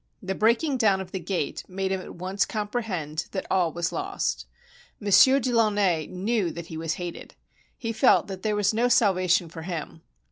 The 0.23 0.33
breaking 0.33 0.77
down 0.77 0.99
of 0.99 1.11
the 1.11 1.19
gate 1.19 1.63
made 1.67 1.91
him 1.91 2.01
at 2.01 2.15
once 2.15 2.43
comprehend 2.43 3.27
that 3.33 3.45
all 3.51 3.71
was 3.71 3.91
lost. 3.91 4.47
Monsieur 4.99 5.39
de 5.39 5.51
Launay 5.51 6.07
knew 6.07 6.49
that 6.49 6.65
he 6.73 6.75
was 6.75 6.95
hated. 6.95 7.35
He 7.77 7.93
felt 7.93 8.25
that 8.25 8.41
there 8.41 8.55
was 8.55 8.73
no 8.73 8.87
salvation 8.87 9.47
for 9.47 9.61
him. 9.61 10.01